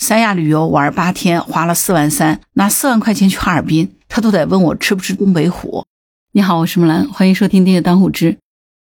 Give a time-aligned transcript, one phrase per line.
[0.00, 5.84] 三亚旅游玩八天，花了四万三，拿四万块钱去哈尔滨，他都得问我吃不吃东北虎。
[6.32, 8.32] 你好，我是木兰，欢迎收听《订阅当户知》。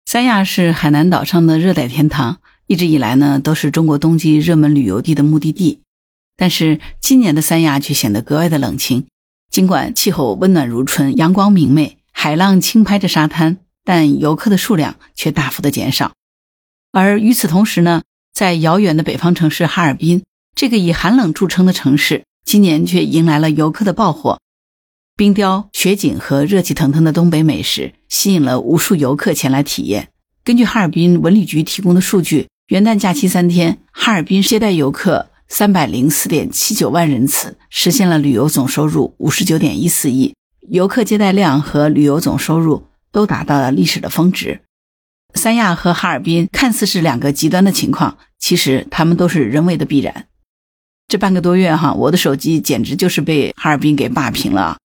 [0.07, 5.81] 三亚是海南岛上的热带天堂，一直以来呢都是中国冬季热门旅游地的目的地。
[6.35, 9.05] 但是今年的三亚却显得格外的冷清。
[9.51, 16.13] 尽管气候温暖如春，阳光明媚，海浪轻拍着沙滩，但游客的数量却大幅的减少。
[16.91, 18.01] 而与此同时呢，
[18.33, 20.23] 在遥远的北方城市哈尔滨，
[20.55, 24.39] 这个以寒冷著称的城市，今年却迎来了游客的爆火。
[25.17, 30.07] 冰雕、雪景和热气腾腾的东北美食，吸引了无数游客前来体验。
[30.45, 35.27] 根据哈尔滨文旅局提供的数据，元旦假期三天，哈尔滨接待游客。
[35.47, 40.33] 三百零四点七九万人次，实现了旅游总收入五十九点一四亿，
[40.69, 44.61] 游客接待量和旅游总收入都达到了历史的峰值。
[45.35, 50.27] 三亚和哈尔滨看似是两个极端的情况，其实他们都是人为的必然。
[51.07, 54.77] 这半个多月哈，我的手机简直就是被哈尔滨给霸屏了。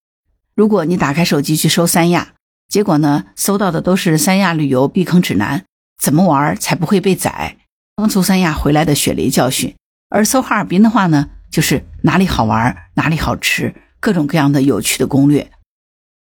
[0.55, 2.34] 如果你打开手机去搜三亚，
[2.69, 5.64] 结果呢，搜到的都是三亚旅游避坑指南，
[5.98, 7.56] 怎么玩才不会被宰？
[7.97, 9.75] 刚从三亚回来的雪梨教训。
[10.11, 15.50] 而搜哈尔滨的话呢，就是哪里好玩，哪里好吃，各种各样的有趣的攻略。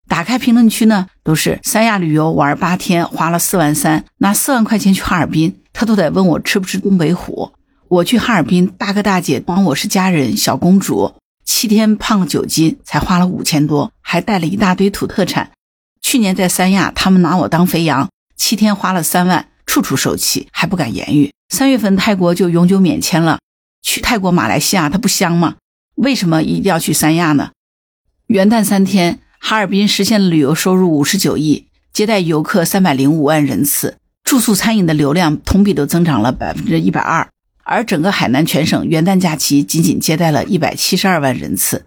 [0.08, 7.52] 打开评论区呢，都是三亚旅游玩八天，花了四万三，拿四万块钱去哈尔滨，他都得问我吃不吃东北虎。
[7.90, 15.50] 我去哈尔滨，大哥大姐帮我是家人，小公主，七天胖了九斤，才花了五千多，还带了一大堆土特产。
[16.00, 21.32] 去年在三亚，他们拿我当肥羊，七天花了三万，处处受气，还不敢言语。
[21.48, 23.40] 三月份泰国就永久免签了。
[23.82, 25.56] 去泰国、马来西亚，它不香吗？
[25.96, 27.50] 为什么一定要去三亚呢？
[28.28, 37.28] 元旦三天，哈尔滨实现了旅游收入五十九亿，接待游客三百零五万人次，住宿餐饮的流量同比都增长了百分之一百二。
[37.64, 41.86] 而整个海南全省元旦假期仅仅接待了一百七十二万人次，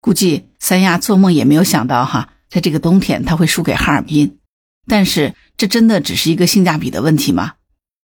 [0.00, 4.38] 估计三亚做梦也没有想到哈，在这个冬天它会输给哈尔滨。
[4.86, 7.52] 但是这真的只是一个性价比的问题吗？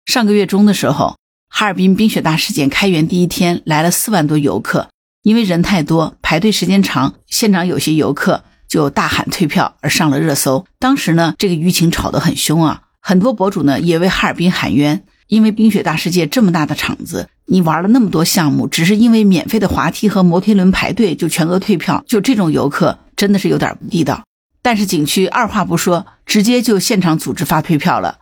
[0.06, 1.18] 上个月中的时候。
[1.50, 4.90] 哈尔滨冰雪大世界开园第一天来了四万多游客，
[5.24, 10.68] 因为人太多，排队时间长，现场有些游客就大喊退票而上了热搜。
[10.78, 24.24] 当时呢，这个舆情吵得很凶啊，很多博主呢也为哈尔滨喊冤，因为冰雪大世界这么大的场子，你玩了那么多项目，只是因为免费的滑梯和摩天轮排队就全额退票，就这种游客真的是有点不地道。
[24.62, 28.20] 但是景区二话不说，直接就现场组织发退票了，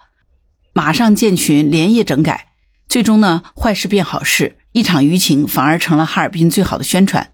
[0.74, 2.50] 马上建群，连夜整改。
[2.88, 7.32] 最终呢，坏事变好事，一场舆情反而成了哈尔滨最好的宣传。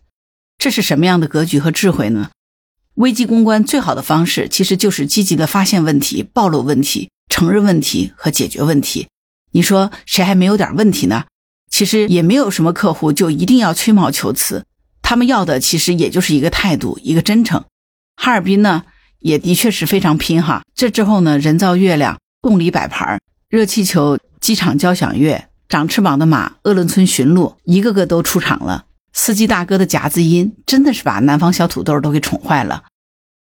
[0.57, 2.29] 这是什么样的格局和智慧呢？
[2.95, 9.07] 危机公关最好的方式，其实就是积极的发现问题、暴露问题、承认问题和解决问题。
[9.51, 11.25] 你说谁还没有点问题呢？
[11.69, 14.65] 其实也没有什么客户就一定要吹毛求疵，
[15.01, 17.63] 他们要的其实也就是一个态度，一个真诚。
[18.15, 18.83] 哈尔滨呢，
[19.19, 20.63] 也的确是非常拼哈。
[20.75, 23.19] 这之后呢，人造月亮、动力摆盘、
[23.49, 25.47] 热气球、机场交响乐。
[25.69, 28.83] 长翅膀的马，鄂伦春驯鹿，一个个都出场了。
[29.13, 32.83] 司机大哥的夹子音，真的是把南方小土豆都给宠坏了。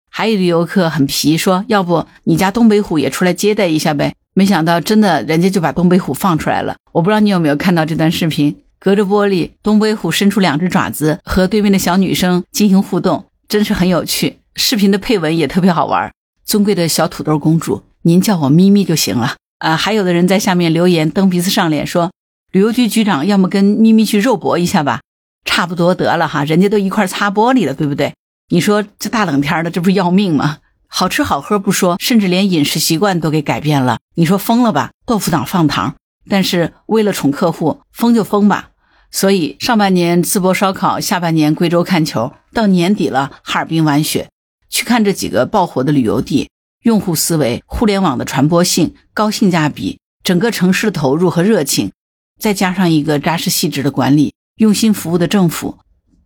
[0.09, 4.15] 还有的游客很皮，说要不你家东北虎也出来接待一下呗？
[4.41, 6.75] 没想到真的，人家就把东北虎放出来了。
[6.93, 14.39] 我不知道你有没有看到这段视频，隔着玻璃，东北虎伸出两只爪子，和对面的小女生进行互动，真是很有趣。
[14.57, 16.11] 视频的配文也特别好玩。
[16.43, 19.35] 尊贵的小土豆公主，您叫我咪咪就行了。
[19.59, 22.11] 啊，还有的人在下面留言，蹬鼻子上脸说。
[22.53, 25.01] 旅游局局长，要么跟咪咪去肉搏一下吧，
[25.45, 28.15] 差不多得了哈，人家都一块擦玻璃了，对不对？
[28.49, 30.57] 你说这大冷天的，这不是要命吗？
[30.93, 34.91] 好吃好喝不说，甚至连饮食习惯都给改变了，你说疯了吧？
[35.07, 35.95] 豆腐脑放糖，
[36.29, 38.71] 但是为了宠客户，疯就疯吧。
[39.13, 44.29] 所以上半年淄博烧烤，下半年贵州看球，到年底了哈尔滨玩雪，
[44.69, 46.51] 去看这几个爆火的旅游地，
[46.83, 51.93] 用户思维、互联网的传播性、高性价比，整个城市的投入和热情。
[52.39, 55.79] 再加上一个扎实细致的管理、用心服务的政府，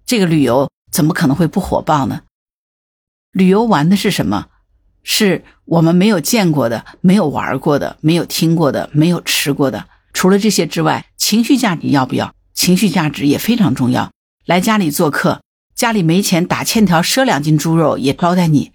[0.06, 2.22] 这个旅游怎么可能会不火爆呢？
[3.32, 4.46] 旅游玩的是什么？
[5.04, 9.86] 是我们没有见过的、没有玩过的、没有听过的、没有吃过的。
[10.12, 12.34] 除了这些之外，情绪价值要不要？
[12.52, 14.10] 情绪价值也非常重要。
[14.46, 15.42] 来家里做客，
[15.74, 18.72] 家里没钱打欠条赊两斤猪肉也招待你。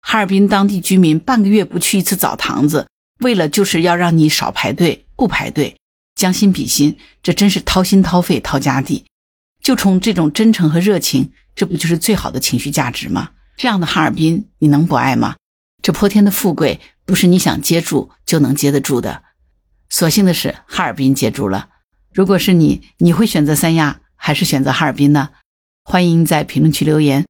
[0.00, 2.86] 哈尔滨当地居民半个月不去一次澡堂子，
[3.18, 5.76] 为了就是要让你少排队、不排队。
[6.14, 9.04] 将心比心，这真是掏心掏肺掏家底。
[9.62, 13.30] 就冲这种真诚和热情，这不就是最好的情绪价值吗？
[13.56, 15.36] 这样的哈尔滨，你能不爱吗？
[15.82, 19.22] 这泼天的富贵，不是你想接住就能接得住的。
[19.88, 21.68] 所幸的是，哈尔滨接住了。
[22.12, 25.30] 如果是你，你会选择三亚还是选择哈尔滨呢？
[25.84, 27.24] 欢迎在评论区留言。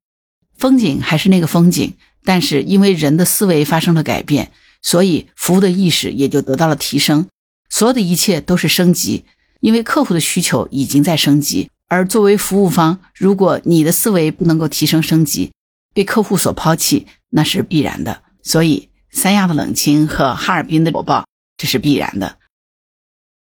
[0.59, 1.95] 风景还是那个风景，
[2.25, 4.51] 但是因为人的思维发生了改变，
[4.83, 7.27] 所以服务的意识也就得到了提升。
[7.71, 9.25] 所有的一切都是升级，
[9.61, 11.71] 因为客户的需求已经在升级。
[11.89, 15.51] 而作为服务方，如果你的思维不能够提升升级，
[15.95, 18.23] 被客户所抛弃，那是必然的。
[18.43, 21.27] 所以，三亚的冷清和哈尔滨的火爆，
[21.57, 22.39] 这是必然的。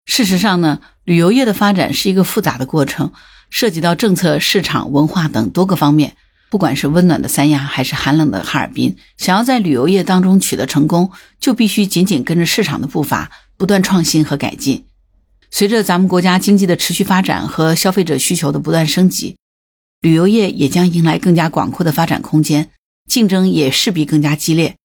[0.04, 3.12] 事实上呢，旅游业的发展是一个复杂的过程，
[3.50, 6.16] 涉及到政策、市场、文化等多个方面。
[6.48, 11.10] 不管是温暖的三亚，还是寒冷的哈尔滨，想要在旅游业当中取得成功，
[11.40, 14.86] 就必须紧紧跟着市场的步伐，不断创新和改进。
[15.50, 19.36] 随着咱们国家经济的持续发展和消费者需求的不断升级，
[20.00, 22.70] 旅游业也将迎来更加广阔的发展空间，
[23.06, 24.76] 竞争也势必更加激烈。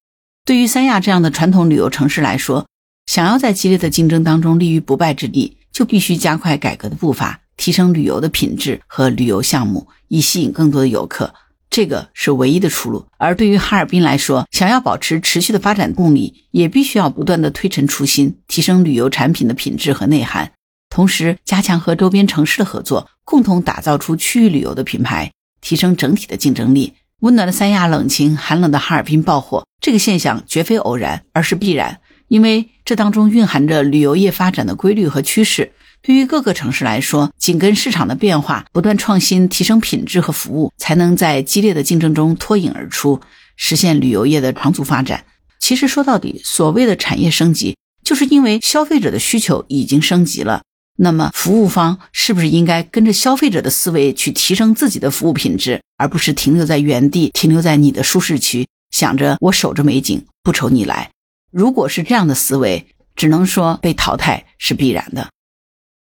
[0.46, 2.66] 对于三亚这样的传统旅游城市来说，
[3.06, 11.34] 想要在激烈的竞争当中立于不败之地，就必须加快改革的步伐，提升旅游的品质和旅游项目，以吸引更多的游客。
[11.70, 13.06] 这个是唯一的出路。
[13.18, 20.52] 而对于哈尔滨来说，想要保持持续的发展动力，也必须要不断的推陈出新，提升旅游产品的品质和内涵，
[20.90, 25.32] 同时加强和周边城市的合作，共同打造出区域旅游的品牌，
[25.62, 26.94] 提升整体的竞争力。
[27.22, 32.00] 温暖的三亚冷清，寒冷的哈尔滨爆火，这个现象绝非偶然，而是必然。
[32.28, 35.72] 因为这当中蕴含着旅游业发展的规律和趋势，
[36.02, 43.22] 对于各个城市来说，紧跟市场的变化，不断创新，提升品质和服务，才能在激烈的竞争中脱颖而出，
[43.56, 45.24] 实现旅游业的长足发展。
[45.60, 50.64] 其实说到底，所谓的产业升级，就是因为消费者的需求已经升级了。
[50.98, 61.10] 那么，服务方是不是应该跟着消费者的思维去提升自己的服务品质，而不是停留在原地，停留在你的舒适区，想着我守着美景，不愁你来。
[61.52, 62.86] 如果是这样的思维，
[63.16, 65.30] 只能说被淘汰是必然的。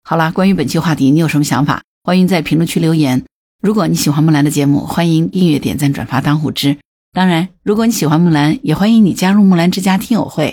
[0.03, 1.81] 好啦，关于本期话题，你有什么想法？
[2.03, 3.23] 欢迎在评论区留言。
[3.61, 6.77] 如果你喜欢木兰的节目，欢迎订阅、点赞、转发、当护知。
[7.13, 10.52] 当然，如果你喜欢木兰，也欢迎你加入木兰之家听友会，